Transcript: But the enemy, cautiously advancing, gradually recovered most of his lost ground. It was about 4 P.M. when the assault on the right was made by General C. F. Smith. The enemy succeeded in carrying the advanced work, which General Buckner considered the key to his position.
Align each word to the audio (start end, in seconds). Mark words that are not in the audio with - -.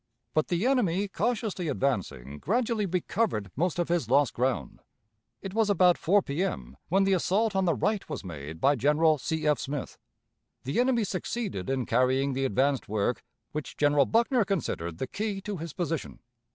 But 0.33 0.47
the 0.47 0.65
enemy, 0.65 1.07
cautiously 1.07 1.67
advancing, 1.67 2.39
gradually 2.39 2.87
recovered 2.87 3.51
most 3.55 3.77
of 3.77 3.87
his 3.89 4.09
lost 4.09 4.33
ground. 4.33 4.79
It 5.43 5.53
was 5.53 5.69
about 5.69 5.95
4 5.95 6.23
P.M. 6.23 6.75
when 6.89 7.03
the 7.03 7.13
assault 7.13 7.55
on 7.55 7.65
the 7.65 7.75
right 7.75 8.09
was 8.09 8.23
made 8.23 8.59
by 8.59 8.75
General 8.75 9.19
C. 9.19 9.45
F. 9.45 9.59
Smith. 9.59 9.99
The 10.63 10.79
enemy 10.79 11.03
succeeded 11.03 11.69
in 11.69 11.85
carrying 11.85 12.33
the 12.33 12.45
advanced 12.45 12.89
work, 12.89 13.21
which 13.51 13.77
General 13.77 14.07
Buckner 14.07 14.43
considered 14.43 14.97
the 14.97 15.05
key 15.05 15.39
to 15.41 15.57
his 15.57 15.71
position. 15.71 16.19